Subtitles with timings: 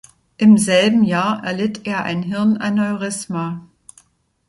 [0.37, 3.61] Im selben Jahr erlitt er ein Hirn-Aneurysma.